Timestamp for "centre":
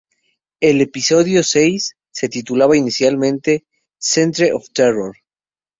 3.99-4.51